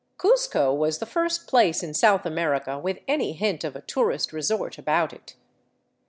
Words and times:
Cuzco 0.17 0.75
was 0.75 0.97
the 0.97 1.05
first 1.05 1.45
place 1.45 1.83
in 1.83 1.93
South 1.93 2.25
America 2.25 2.79
with 2.79 2.97
any 3.07 3.33
hint 3.33 3.63
of 3.63 3.75
a 3.75 3.81
tourist 3.81 4.33
resort 4.33 4.79
about 4.79 5.13
it. 5.13 5.35